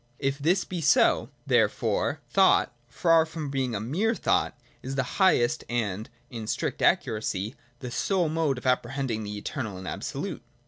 [0.17, 5.03] If this be so, there fore, thought, far from being a mere thought, is the
[5.21, 10.41] highest and, in strict accuracy, the sole mode of apprehending the eternal and absolute.